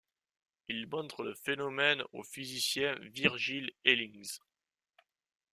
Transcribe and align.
Il 0.67 0.87
montre 0.87 1.21
le 1.21 1.35
phénomène 1.35 2.03
au 2.11 2.23
physicien 2.23 2.97
Virgil 3.13 3.69
Elings. 3.85 4.39